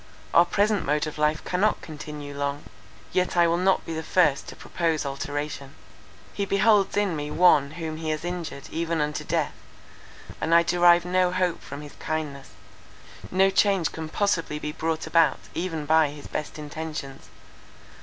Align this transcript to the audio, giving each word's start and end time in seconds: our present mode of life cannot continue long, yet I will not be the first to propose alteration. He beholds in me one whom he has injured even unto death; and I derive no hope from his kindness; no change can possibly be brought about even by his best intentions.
our 0.33 0.45
present 0.47 0.83
mode 0.83 1.05
of 1.05 1.19
life 1.19 1.43
cannot 1.43 1.79
continue 1.83 2.35
long, 2.35 2.63
yet 3.13 3.37
I 3.37 3.45
will 3.45 3.55
not 3.59 3.85
be 3.85 3.93
the 3.93 4.01
first 4.01 4.47
to 4.47 4.55
propose 4.55 5.05
alteration. 5.05 5.75
He 6.33 6.43
beholds 6.43 6.97
in 6.97 7.15
me 7.15 7.29
one 7.29 7.69
whom 7.73 7.97
he 7.97 8.09
has 8.09 8.25
injured 8.25 8.67
even 8.71 8.99
unto 8.99 9.23
death; 9.23 9.53
and 10.41 10.55
I 10.55 10.63
derive 10.63 11.05
no 11.05 11.31
hope 11.31 11.61
from 11.61 11.81
his 11.81 11.93
kindness; 11.99 12.49
no 13.29 13.51
change 13.51 13.91
can 13.91 14.09
possibly 14.09 14.57
be 14.57 14.71
brought 14.71 15.05
about 15.05 15.37
even 15.53 15.85
by 15.85 16.09
his 16.09 16.25
best 16.25 16.57
intentions. 16.57 17.29